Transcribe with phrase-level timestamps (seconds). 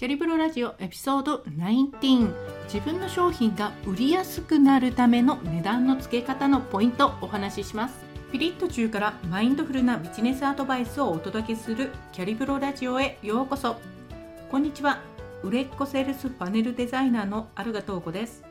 [0.00, 2.32] キャリブロラジオエピソード19
[2.64, 7.96] 自分の商品が売りやすくなるための値段の付け方のポイントお話しします。
[8.32, 13.76] ピリッと中からマインドフルなビジネスアドバイスをお届けするキャリブロラジオへようこそ。
[14.50, 15.00] こんにちは。
[15.42, 18.42] 売れっ子セールスパネルデザイナーのアルガトーコです。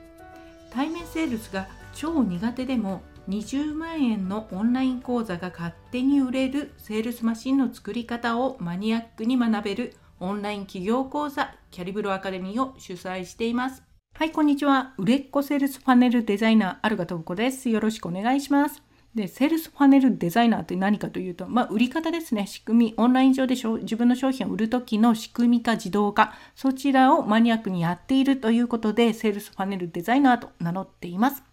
[0.70, 13.84] 対面セールスが超苦手でも20万円のオンライン講座が勝手に売れるセールスマシンの作り方をマニアックに学べるオンライン企業講座キャリブロアカデミーを主催しています。
[14.16, 14.94] はい、こんにちは。
[14.98, 17.70] 売れっ子セールスパネルデザイナー、アルガトブコです。
[17.70, 18.84] よろしくお願いします。
[19.16, 22.48] で、セールスパネルデザイナーって何かというと、まあ、売り方ですね。
[22.48, 31.44] 仕組み、オンライン上で自分の商品を売るときの仕組み化、自動化、そちらをマニアックにやっているということで、セールスパネルデザイナーと名乗っています。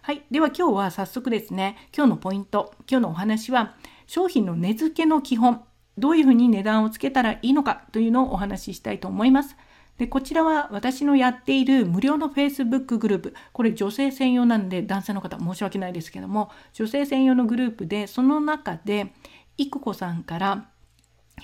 [0.00, 0.22] はい。
[0.30, 3.74] では今日は早速ですね、今日のポイント、今日のお話は、
[4.06, 5.62] 商品の値付けの基本、
[5.98, 9.56] どういうふうに値段をつけたらいいのかというのをお話ししたいと思います。
[9.98, 19.12] でこちらは私のやっている無料の Facebook グループこれ女性専用なんで男性の方申し訳ないですけども女性専用のグループでその中で
[19.56, 20.68] いくこさんから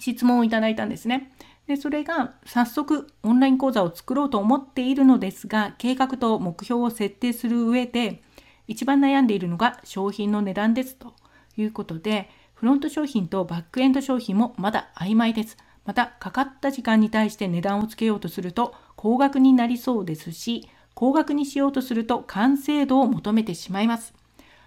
[0.00, 1.30] 質問をいただいたんですね。
[1.68, 8.24] でそれが早速オンライン講座を作ろうと思っているのですが計画と目標を設定する上で
[8.66, 11.14] 一番悩んでいるのが商品の値段ですと
[11.56, 12.28] いうことで
[12.60, 15.56] フロント商品とバックエンド商品もまだ曖昧です。
[15.86, 24.12] また、かかった時間に対して値段をつけようとすると高額になりそうですし、高額にしようとすると完成度を求めてしまいます。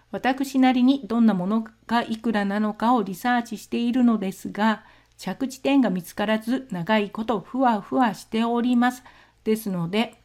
[0.09, 4.83] 私なりにどんなものがいくらなのかをリサーチしているのですが、
[5.19, 9.03] 着地点が見つからず長いことふわふわしております。
[9.43, 10.15] ですので、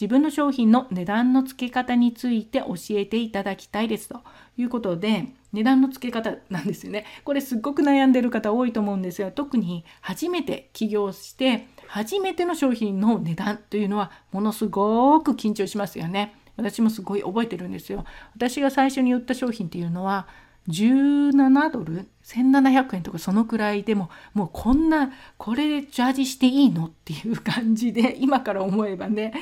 [0.00, 4.20] 自分の商品の値段の付け方について教えていただきたいですと
[4.58, 7.06] いうことで値段の付け方なんですよね。
[7.24, 16.34] これすっごく悩んでる方多いと思うんですが特に初めて起業して初めての商品の値段というのはものすごく緊張しますよね。
[16.56, 18.04] 私もすごい覚えてるんですよ。
[18.34, 20.26] 私が最初に売った商品っていうのは
[20.68, 26.86] 17ドル？1700円とかそのくらいでももうこんなこれでジャージしていいの？
[26.86, 29.32] っていう感じで今から思えばね、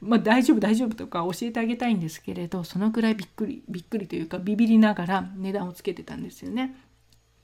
[0.00, 6.76] まあ、大丈夫大丈夫とか教えてあげたいんですけれどそのくらいびっくりびっくりというかビビりながら値段をつけてたんですよね。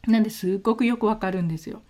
[0.07, 1.83] なんですっごくよくわかるんですよ。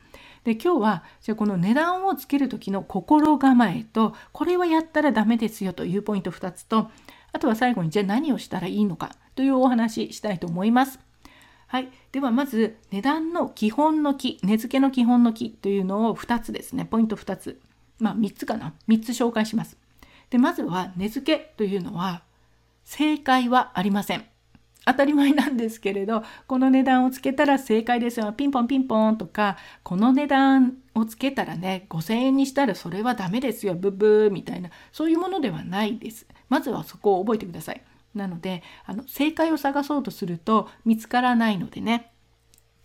[0.44, 6.90] で今日はじゃこの値段をつける時の心構えとこれはやったらダメですよというポイント2つと
[7.32, 11.00] あとは最後にじゃあ何をしたらいいのかというお話したいと思います。
[11.74, 11.90] はい。
[12.12, 16.84] ではまず値段の基本の木、値付けの基本の木というのを2つですね。
[16.84, 17.60] ポイント2つ。
[17.98, 18.74] まあ3つかな。
[18.86, 19.76] 3つ紹介します。
[20.30, 22.22] で、まずは値付けというのは
[22.84, 24.24] 正解はありません。
[24.86, 28.32] 当たり前なんですけれど、この値段をつけたら正解ですよ。
[28.32, 33.74] ピンポンピンポンとか、この値段をつけたらね、5000円にしたらそれはダメですよ。
[33.74, 36.24] ブブーみたいな、そういうものではないです。
[36.48, 37.82] まずはそこを覚えてください。
[38.14, 42.10] なのであの正解を探そうとすると見つからないのでね。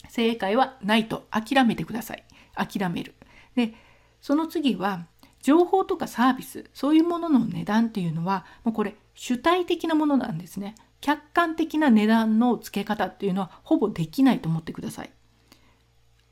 [0.10, 2.24] 正解はないと諦めてください。
[2.56, 3.16] 諦める。
[3.56, 3.74] で
[4.22, 5.06] その次は
[5.42, 6.66] 情報とかサービス。
[6.74, 10.76] そういうものの値段っていうのはもうこれ主体的なものなんですね。
[11.02, 15.12] 客観的な値段の付け方っていうのはほぼできないと思ってください。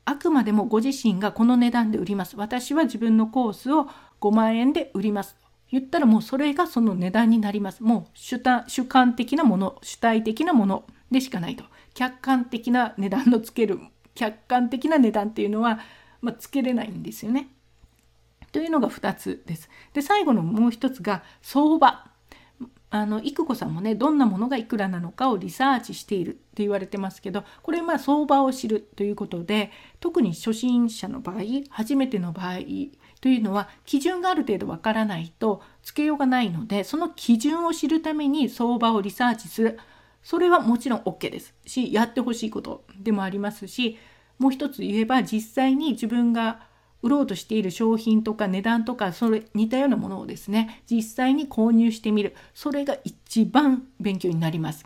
[0.04, 2.36] あくまでもご自身がこの値段で売ります。
[2.36, 3.88] 私は自分のコースを
[4.20, 5.36] 5万円で売ります。
[5.70, 7.82] 言ったらもうそれがその値段になります。
[7.82, 11.64] もう主主観的なもの、主体的なものでしかないと。
[11.94, 13.80] 客観的な値段のつける、
[14.14, 15.80] 客観的な値段っていうのは、
[16.20, 17.48] まあ、つけれないんですよね。
[18.52, 19.68] というのが2つです。
[19.92, 22.08] で、最後のもう一つが相場。
[22.90, 29.70] あの、いくこさんもね、どんなものがいくらなのかをリサーチしているって言われてますけど、これまあ相場を知るということで、
[30.00, 32.58] 特に初心者の場合、初めての場合
[33.20, 39.78] というのは基準がある程度わからないとつけようがないのでその基準を知るために相場をリサーチする。
[40.22, 41.54] それはもちろん OK です。
[41.64, 43.98] しやってほしいことでもありますし
[44.38, 46.66] もう一つ言えば実際に自分が
[47.02, 52.34] 売ろうとしている商品とか値段とかそれ似たようなものをですね実際に購入してみる。
[52.54, 54.84] それが一番勉強になります。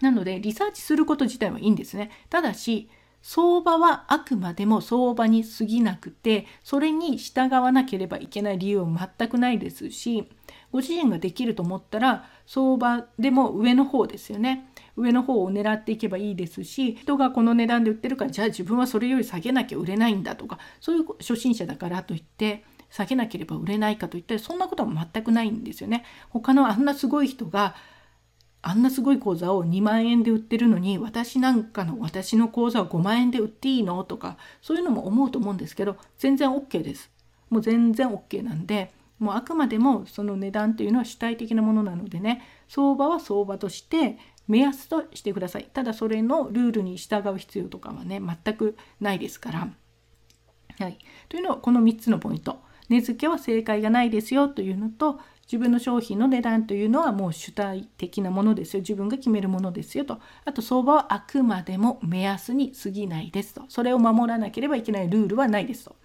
[0.00, 2.10] なのでリサーチすること自体はいいんですね。
[2.30, 2.88] ただし
[3.26, 10.28] 相場はあくまでも相場に過ぎなくてそれに従わなければいけない理由は全くないですし
[10.70, 26.04] ご自身ができると思ったら相場でも上の方ですよね上の方を狙っていけばいいですし人がこの値段で売ってるからじゃあ自分はそれより下げなきゃ売れないんだとかそういう初心者だからといって下げなければ売れないかといったらそんなことは全くないんですよね。
[26.28, 27.74] 他のあんなすごい人が
[28.66, 37.10] あんなすごい講座を2万円で売ってるのに私なんかの私の講座を5万円で売っていいのとかそういうのも思うと思うんですけど全然 OK です。
[37.50, 44.16] もう全然 OK なんでもうあくまでもその値段というのは主体的なものなのでね相場は相場として
[44.48, 49.68] 目安としてくださいただそれのルールに従う必要とかはね全くないですから。
[50.78, 52.58] はい、というのはこの3つのポイント
[52.88, 58.80] 値付けは正解がないですよというのと自分の商品の値段というのはもう主体的なものですよ。
[58.80, 60.20] 自分が決めるものですよと。
[60.44, 63.62] あと相場はあくまでも目安に過ぎないですと。
[63.68, 65.96] それを守らなければいけないルールはないですと。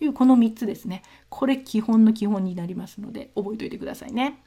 [0.00, 1.02] いうこの3つですね。
[1.28, 4.42] これ基本の基本になりますので覚えておいてくださいね。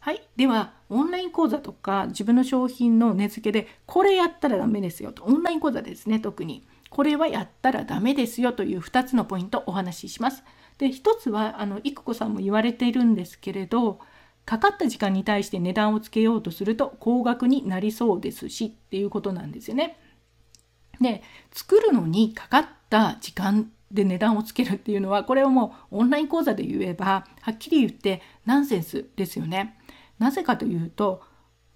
[0.00, 0.22] はい。
[0.36, 5.24] ではオンライン講座とか自分の商品の値付けでこれやったらダメですよと。
[5.24, 6.66] オンライン講座ですね特に。
[6.88, 10.42] これはやったらダメですよという2つのポイントお話しします。
[10.80, 14.00] で一つはあの育子さんも言われているんですけれど
[14.46, 19.98] かかった時間に対して値段をつけようとすると高額になりそうですしっていうことなんですよね。
[20.98, 21.22] で
[21.52, 29.78] 作るのにかかった時間で値段をつけるっていうのはこれをもうオンライン講座で言えばはっきり言ってナンセンスですよね。
[30.18, 31.22] なぜかというと、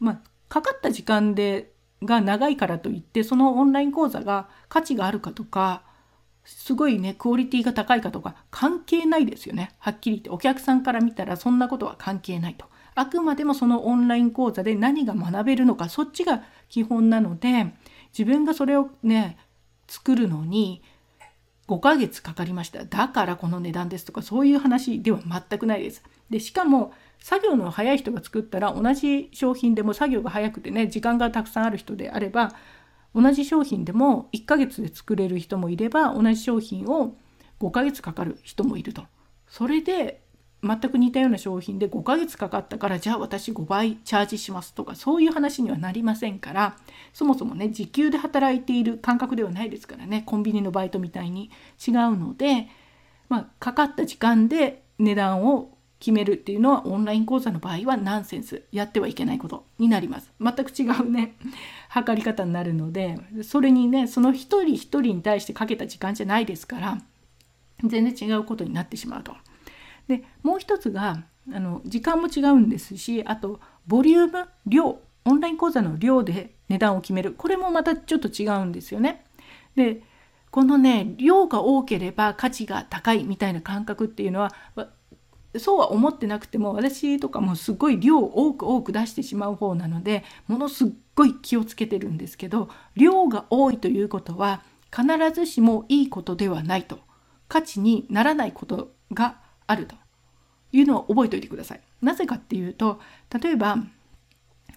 [0.00, 1.72] まあ、かかった時間で
[2.02, 5.82] が長いからといってそのオンライン講座が価値があるかとか
[6.44, 9.74] すごいねクオリティが高いかとか関係ないですよね。
[9.78, 10.30] はっきり言って。
[10.30, 12.66] お客さんから見たらそんなことは関係ないと。
[12.94, 17.66] あくまでもそのオンライン講座で何が学べるのかそっちが基本なので
[18.16, 19.36] 自分がそれをね
[19.88, 20.82] 作るのに
[21.66, 22.84] 5ヶ月かかりました。
[22.84, 26.02] だからこの値段ですとかそういう話では全くないです。
[26.30, 32.52] でしかも作業の早い人が作ったら同じ商品でも作業が早くてね時間がたくさんある人であれば
[33.14, 37.16] 同じ商品でも1ヶ月で作れる人もいれば同じ商品を
[37.60, 39.04] 5ヶ月かかる人もいると。
[39.48, 40.24] それで
[40.64, 46.76] 全く似たような商品で5ヶ月かかったからじゃあ私5倍チャージしますとかそういう話にはなりませんから
[47.12, 51.50] そもそもね時給で働いている感覚ではないですからねコンビニのバイトみたいに
[51.86, 52.68] 違うので、
[53.28, 55.73] まあ、かかった時間で値段を
[56.04, 61.34] 決めるっていうのはオンライン講座の場合はナンセンスやってはいけないことになります全く違うね
[61.88, 66.98] 測り方になるのでそれにねその一人一人に対してかけた時間じゃないですから
[67.82, 69.34] 全然違うことになってしまうと。
[70.06, 79.24] でもう一つがあの時間も違うんですしあとボリューム量オンライン講座の量で値段を決めるこれもまたちょっと違うんですよね。
[79.74, 80.02] で
[80.50, 84.52] このね量が多ければ価値が高いみたいな感覚っていうのは
[85.58, 94.62] そうは思ってなくても私とかもすごい量を多く多く出してしまう方なのでものすっごい気をつけてるんですけど量が多いということは
[94.94, 96.98] 必ずしもいいことではないと。
[97.46, 99.96] 価値にならないことがあると。
[100.72, 101.80] いうのを覚えておいてください。
[102.02, 103.00] なぜかっていうと
[103.40, 103.76] 例えば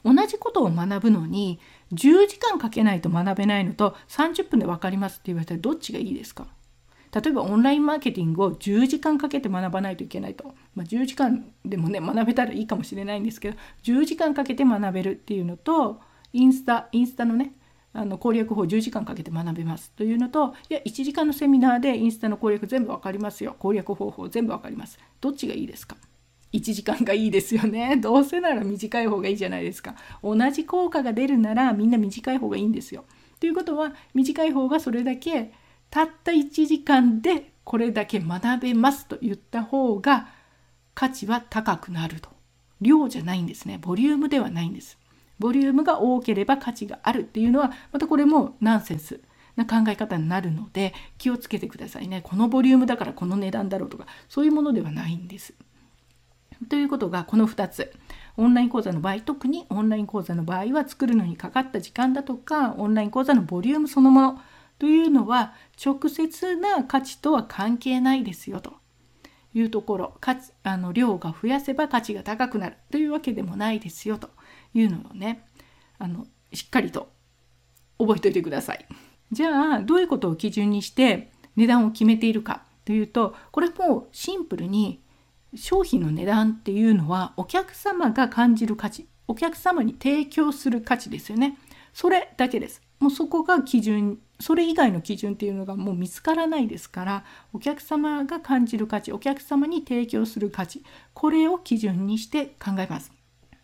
[0.05, 1.59] 同じことを学ぶのに
[1.93, 6.45] 10時間かけないと学べないのと30分で分かりますって言われたらどっちがいいですか？
[7.21, 15.99] 例えばオンラインマーケティングを10時間かけて学ばないといけないと、まあ、10時間でもね学べたらいいかもしれないんですけど10時間かけて学べるっていうのと
[16.33, 17.53] インスタインスタのね
[17.93, 19.91] あの攻略法10時間かけて学べます。
[19.91, 23.55] というのといや1時間のセミナーでインスタの攻略全部分かりますよ。
[23.57, 24.99] 攻略方法全部分かります。
[25.19, 25.97] どっちがいいですか
[26.53, 27.95] ？1時間がいいですよね。
[27.97, 29.95] どうせなら短い方がいいじゃないですか。
[30.21, 33.05] 同じ効果が出るならみんな短い方がいいんですよ。
[33.39, 35.51] ということは短い方がそれだけ
[35.89, 40.27] たった1時間でこれだけ学べますと言った方が
[40.93, 42.29] 価値は高くなると。
[42.81, 43.77] 量じゃないんですね。
[43.81, 44.97] ボリュームではないんです。
[45.39, 49.19] ボリュームが多ければ価値があるっていうのはまたこれもナンセンス
[49.55, 52.21] な考え方になるので気をつけてくださいね。
[52.23, 55.53] このボリュームだからこの値段だろうとかそういうものではないんです。
[56.69, 57.93] ということがこの2つ。
[58.39, 64.41] オンライン講座の場合特にオンライン講座の場合は作るのにかかった時間だとかオンライン講座のボリュームそのもの
[64.79, 65.53] というのは
[65.83, 68.73] 直接な価値とは関係ないですよと。
[69.53, 70.13] いうところ。
[70.19, 74.29] 価値あの量が増やせば価値が高くなるというわけでもないですよと。
[74.73, 75.45] いうのをね
[75.97, 77.09] あのしっかりと
[77.97, 78.85] 覚えておいてください。
[79.31, 85.01] じゃあどういうことを基準にして値段を決めているかというとこれもシンプルに
[85.55, 91.57] 商品の値段っていうのはお客様が感じる価値お客様に提供する価値ですよね。
[91.93, 92.81] それだけです。
[92.99, 103.11] もうそこが基準それ以外の基準っていうのがもう見つからないですからお客様が感じる価値お客様に提供する価値これを基準にして考えます。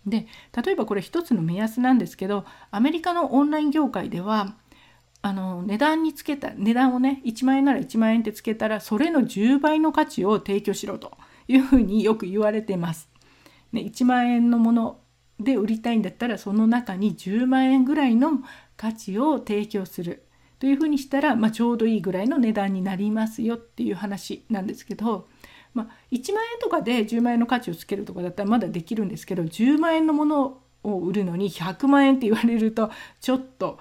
[0.06, 0.28] で
[0.64, 4.56] 例えばこれ一つの目安なんですけどアメリカのオンライン業界では
[5.22, 13.10] あの値段につけた値段をね1万円なら1万円ってつけたらそれの10倍の価値を提供しろというふうによく言われてます。
[13.72, 15.00] ね、1万円のもの
[15.40, 18.40] で売りたいんだったらその中に10万円ぐらいの
[18.76, 20.24] 価値を提供する
[20.60, 25.28] というふうにしたら、まあ、ちょうどいいぐらいの値段になりますよっていう話なんですけど
[25.74, 33.80] まあ、1万円とかで10万円の価値をつけるとかだったらまだできるんですけど10万円のものを売るのに100万円って言われるとちょっと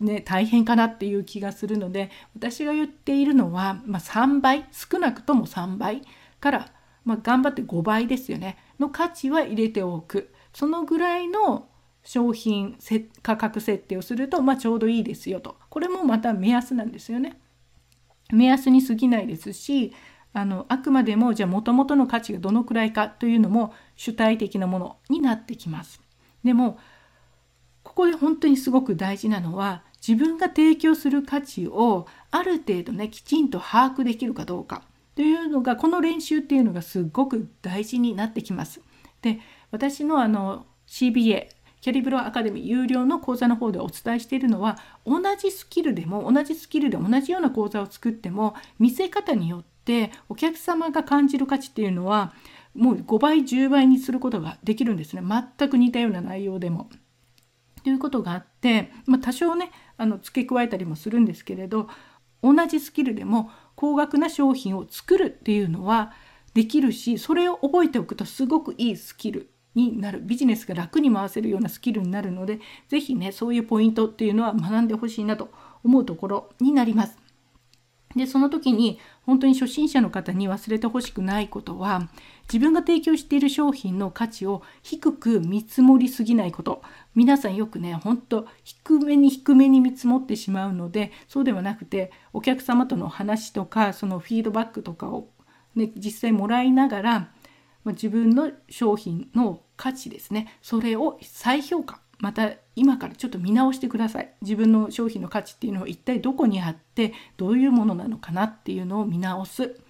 [0.00, 6.00] ね、大変かなっていう気がするので私が言っているのは、まあ、3倍少なくとも3倍
[6.40, 6.72] から、
[7.04, 8.56] まあ、頑張って5倍ですよね。
[8.78, 10.32] の価値は入れておく。
[10.54, 11.68] そのぐらいの
[12.02, 12.76] 商品
[13.22, 17.38] 価格設定をすると、まあ、ちょうどいいですよとこれもまた目安なんですよね。
[18.32, 19.92] 目安に過ぎないですし
[20.32, 26.00] あのあくまでもじゃあもともとの価値がどのくらいかというのも主体的なものになってきます。
[26.44, 26.78] でも
[27.82, 34.82] ここで本当にすごく大事なのは自分が提供する価値をある程度ねきちんと把握できるかどうか
[35.16, 38.80] というのがこの練習っていうのがすごく大事になってきます。
[39.22, 39.40] で
[39.70, 41.48] 私のあの CBA
[41.80, 52.34] キャリブロアカデミー有料の講座の方でお伝えしているのは同じスキルでも同じスキルで同じような講座を作っても見せ方によってお客様が感じる価値っていうのは
[52.74, 56.88] もう5倍10倍にすることができるんですね全く似たような内容でも。
[57.82, 61.88] ということがあって、まあ、多少ねあの付け加えたりもするんですけれど
[62.42, 66.12] 同じスキルでも高額な商品を作るっていうのは
[66.52, 75.50] できるしそれを覚えておくとすごくいいスキルになるビジネスが楽に回せるようなスキルになるので是非ねそういうポイントっていうのは学んでほしいなと
[75.84, 77.18] 思うところになります。
[78.16, 82.08] でその時に本当に初心者の方に忘れてほしくないことは
[82.52, 86.82] 自分が提供している商品の価値を低く見積もりすぎないこと
[87.14, 95.28] 皆さんよくね本当低めに低めに見積もってしまうのでそうではなくてお客様との話とかそのフィードバックとかを、
[95.76, 97.28] ね、実際もらいながら
[97.84, 100.56] まあ自分の商品の価値ですね。
[100.62, 102.00] それを再評価。
[102.18, 104.32] また今からちょっと見直してください。
[104.42, 109.80] 自分の商品の価値っていうのを一体どこにあってどういうものなのかなっていうのを見直す。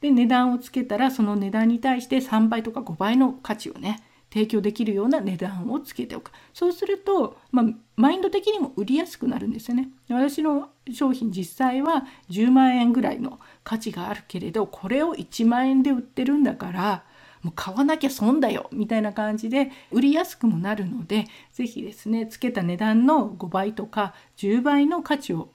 [0.00, 4.02] で値段をつけたらその値段に対して3倍とか5倍の価値をね
[4.32, 6.30] 提供できるような値段をつけておく。
[6.54, 7.66] そうすると、まあ、
[7.96, 9.90] マインド的にも売りやすくなるんですよね。
[10.08, 17.04] 私の商品実際は10万円ぐらいの価値があるけれどこれを1万円で売ってるんだから
[17.42, 25.50] もう買わなきゃ損だよみたいな感じで売りやすくもなるので是非ですねつけた値段の5倍とか10倍の価値を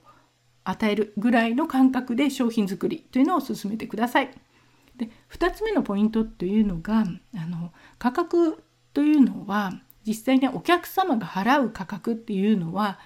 [0.64, 4.32] 与えるぐらいの感覚で商品作りというのを進めてください。
[4.98, 7.04] で2つ目のポイントというのが
[7.36, 8.64] あの価格
[8.94, 9.74] というのは
[10.08, 13.00] 実際にお客様が払う価格っていうのは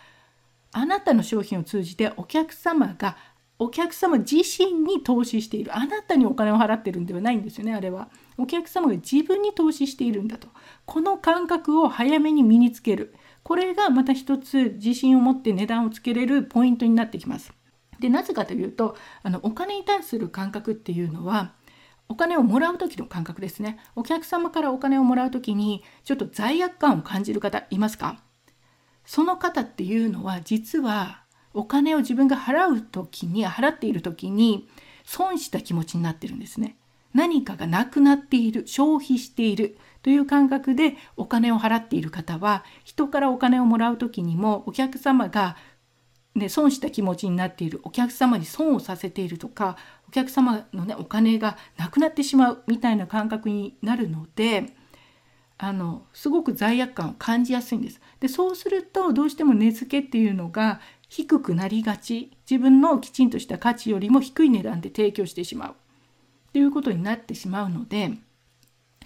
[0.72, 3.18] あなたの商品を通じてお客様が
[3.62, 5.76] お客様自身に投資している。
[5.76, 8.10] あなたにお金を払ってるんではないんですよねあれは。
[8.38, 10.48] お客様が自分に投資しているんだと。
[10.86, 13.14] この感覚を早めに身につける。
[13.44, 17.54] これがまた一つ自信を持って値段をつけれるポイントになってきます。
[18.00, 21.54] でなぜかというとあのお金に対する感覚っていうのは
[22.08, 23.78] お金をもらう時の感覚ですね。
[23.96, 28.22] お客様からお金をもらう時にちょっと罪悪感を感じる方いますか？
[29.06, 31.24] その方っていうのは実は
[31.60, 34.70] お金を自分が払う時に払っている時に
[35.04, 36.78] 損した気持ちになってるんですね。
[37.14, 45.58] 何かがなくなっている消費しているという感覚でお金を払っている方は人からお金をもらう時にもお客様が、
[46.36, 49.76] ね、損した気持ちになっているお客様に損をさせているとか
[50.08, 54.68] お客様の、ね、お金がなくなってしまうみたいな感覚になるので
[55.58, 58.00] あのすごく罪悪感を感じやすいんです。
[58.22, 65.76] でそうするとどうしても値付けっていうのが低くなりがち自分のきちんとした価値よりも低い値段で提供してしまう。
[66.54, 68.14] ということになってしまうので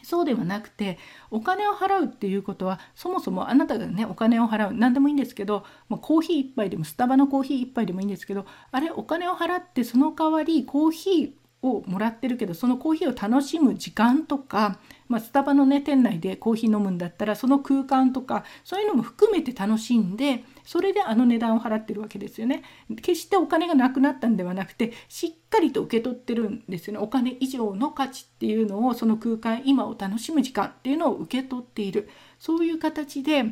[0.03, 0.97] そうではなくて
[1.31, 11.31] お金を払うっていうことはそもそもあなたがねお金を払う何でもいいんですけど、まあ、コーヒー1杯でもスタバのコーヒー1杯でもいいんですけどあれお金を払ってその代わりコーヒー
[11.61, 22.63] をもらってるけどそのコーヒーを楽しむ時間とか、まあ、スタバのね店内でコーヒー飲むんだったらその空間とかそういうのも含めて楽しんでそれであの値段を払ってるわけですよね。
[23.01, 26.99] 決してお金がなくなったんではなくてしっかりと受け取ってるんですよね。
[26.99, 33.45] お金以上の価値っていうのをその空間今を楽しむ時間っていうのを受け取っているそういう形で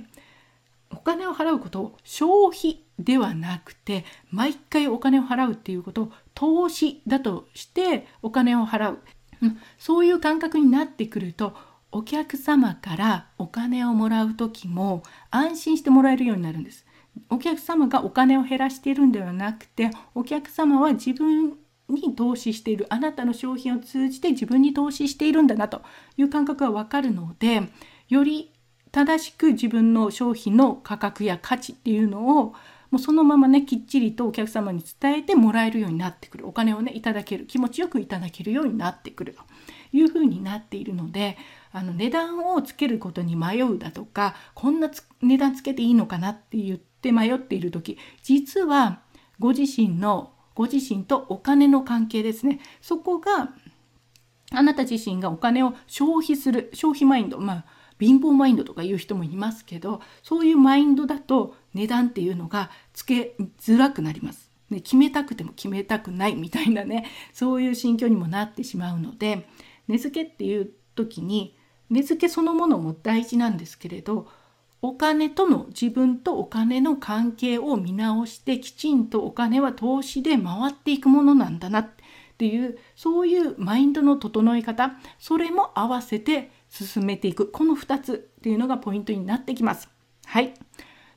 [0.91, 9.00] お金を払うことを消費ではなくて毎回お金を払うっていうことを投資だとしてお金を払う、
[9.41, 11.56] うん、そういう感覚になってくると
[11.91, 16.86] お客様からお金をもらう時も安心してもらえるようになるんです。
[17.30, 21.58] お客様がお金を減らしているんではなくてお客様は自分
[21.89, 25.82] に投資しているあなたの商品を通じて自分に投資しているんだなと
[26.18, 27.63] いう感覚がわかるので
[28.10, 28.51] より
[28.91, 32.53] 正しく自分の商品の価格や価値っていうのを
[32.91, 36.48] もうそのままねきっちりとお客様に伝えてもらえるようになってくる。
[36.48, 39.34] お金をねいただける気持ちよくいただけるようになってくる。
[39.34, 39.44] と
[39.94, 41.38] いうふうになっているので
[41.72, 44.91] あの値段をつけることに迷うだとかこんな
[45.22, 49.01] 値段つけていいのかなって言って迷っている時実は
[49.39, 53.53] ご自身のご自身とお金の関係ですねそこが
[54.51, 57.65] あなた自身がお金を消費する消費マインドまあ
[58.00, 64.50] 貧乏マインドとか言う人もいますけどそういうマインドだと値段っていうのがつけづらくなります。
[64.72, 69.48] ね、決めたくても決めたくないみたいなねそういう心境にもなってしまうので
[69.89, 71.58] 値付けっていう時に
[71.89, 74.29] 値付けそのものも大事なんですけれど
[74.82, 81.90] お金との自分とお金の関係を見直してきちんとお金は投資で回っていくものなんだなっ
[82.38, 87.52] ていうそういうマインドの整え方それも合わせて進めていく。
[87.52, 89.90] この2つっていうのがポイントになってきます。
[90.26, 90.54] はい。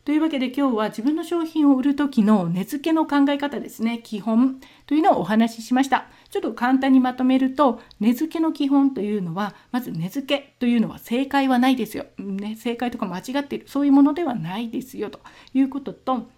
[0.04, 4.00] というわけで今日は自分の商品を売る時の値付けの考え方ですね。
[4.04, 6.08] 基本というのをお話ししました。
[6.34, 15.20] ちょっと簡単にまとめると値付けの基本というのはまず値付けというのは正解はないですよ、ね、正解とか間違っているそういうものではないですよと
[15.52, 16.28] いうことと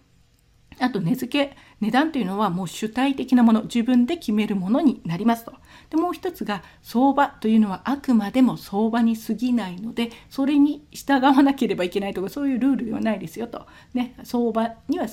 [0.80, 5.54] あと値付け値段というのはもう主体的なもの自分で決めるものになりますと。
[5.88, 15.06] でもう一つが相場というのはあくまでも相場に過ぎないのでそれに従わなければいけないとかそういうルールではないですよと、ね、相場には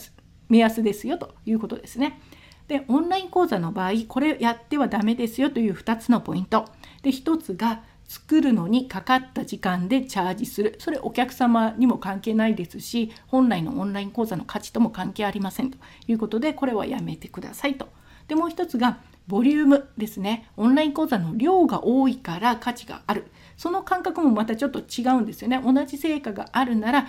[0.50, 2.20] 目安ですよということですね。
[2.68, 6.66] でオンライン講座の場合これやってはダメですよという2つのポイント。
[7.02, 10.76] で1つが作るのにかかった時間でチャージする。
[10.80, 15.78] それお客様にも関係ないですし本来のオンライン講座の価値とも関係ありませんと。
[16.08, 17.88] いうことでこれはやめてくださいと。
[18.28, 20.50] でもう一つがボリュームですね。
[20.58, 23.32] オンライン講座の量が多いから価値がある。
[23.56, 25.62] その感覚もまたちょっと違うんですよね。
[25.64, 27.08] 同じ成果があるなら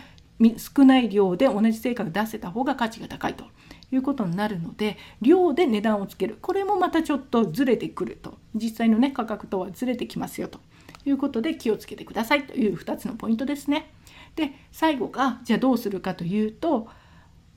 [0.57, 3.45] 少ない量で同じ成果が出せた方が価値が高いと
[3.93, 6.39] いうことになるので量で値段をつける。
[6.41, 8.39] これもまたちょっとずれてくると。
[8.55, 10.61] 実際のね価格とはずれてきますよと
[11.05, 13.91] いうことで気をつけてくださいという2つのポイントですね。
[14.37, 16.89] で最後がじゃあどうするかというと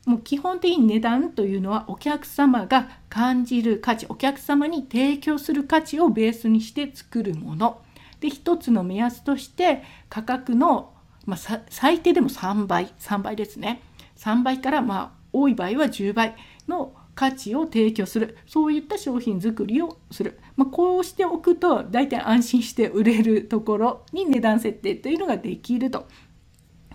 [0.06, 7.82] もう基本的に値段というのはお客様が感じる価値お客様に提供する価値をベースにして作るもの。
[8.20, 10.94] で一つの目安として価格の、
[11.28, 13.84] まあ、最低でも3倍3倍ですね。
[14.16, 16.36] 3倍からまあ多い場合は10倍
[16.68, 18.38] の価値を提供する。
[18.48, 26.08] そういった商品作りをする、まあ、こうしておくと大体安心して売れるところに値段設定というのができると。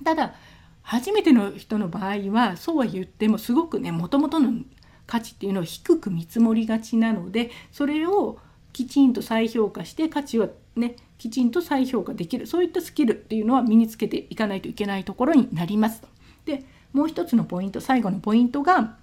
[0.03, 0.35] ただ
[0.81, 4.53] 初めての人の場合はそうは言ってもすごくねもともとの
[5.07, 8.39] 価値っていうのを低く見積もりがちなのでそれを
[8.73, 12.49] きちんと再評価して価値をねきちんと再評価できる。
[12.49, 16.03] そういったスキルっていうのは身につけていかないといけないところになります。
[16.45, 18.97] でもう一つのポイント最後のポイントが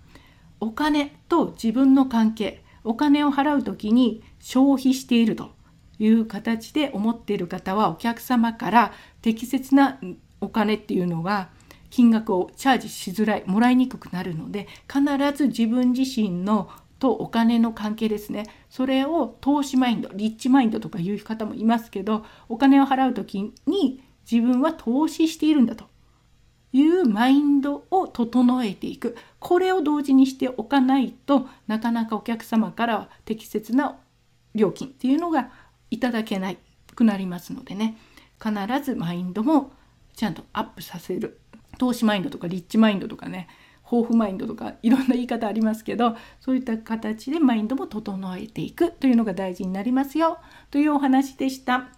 [0.59, 5.51] お金と自分の関係お金を払う時に消費していると
[5.97, 9.97] いう形で思っている方はお客様から適切な
[10.41, 11.51] お金っていうのが
[11.89, 15.01] 金額をチャージしづらいもらいにくくなるので必
[15.37, 18.45] ず自分自身のとお金の関係ですね。
[18.69, 25.85] それを投資マインドリッチマインドとかいう方もいますけどお金を払う時に自分は投資しているんだと。
[26.71, 29.17] いうマインドを整えていく。
[29.39, 33.97] これを同時にしておかないとなかなかお客様から適切な
[34.53, 35.49] 料金っていうのが
[35.89, 36.53] いただけな
[36.93, 37.97] くなりますのでね。
[38.39, 39.71] 必ずマインドも
[40.15, 41.39] ちゃんとアップさせる。
[41.79, 43.47] 投資マインドとかリッチマインドとかね
[43.91, 50.39] 豊富マインドとかいろんな言い方ありますけどそういった形でマインドも整えていくというのが大事になりますよ
[50.71, 51.89] というお話でした。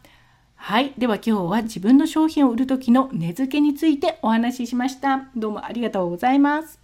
[0.56, 0.94] はい。
[0.96, 5.30] では今日は自分の商品を売る時の値付けについてお話ししました。
[5.36, 6.81] どうもありがとうございます。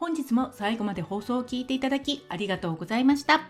[0.00, 3.42] 本日も最後まで放送を聞いていただきありがとうございました。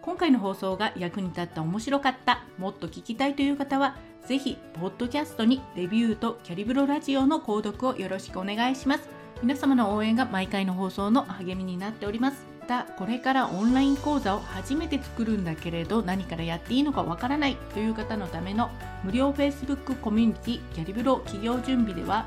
[0.00, 9.08] 今回の放送が役に立った面白かったもっと聞きたいという方はぜひポッドキャストにレビューとキャリブロラジオの購読をよろしくお願いします。
[9.42, 12.46] 皆様の応援が毎回の放送の励みになっております。
[12.60, 18.70] またこれからオンライン講座を初めて作るんだけれど何からやっていいのかわからないという方のための
[19.02, 22.26] 無料 Facebook コミュニティキャリブロ企業準備では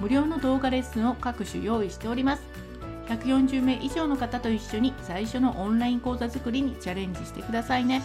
[0.00, 2.71] 無料の動画レッスンを各種用意しております。
[3.16, 8.02] 140名以上の方と一緒に最初のオンライン講座作りにチャレンジしてくださいね。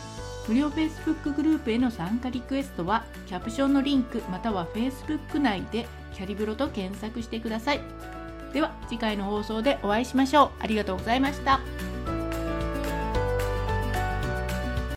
[0.48, 7.82] 無料 Facebook グループへの参加リクエストはキャプションのリンクまたは Facebook 内でキャリブロと検索してください。
[8.54, 10.50] では次回の放送でお会いしましょう。
[10.60, 11.60] ありがとうございました。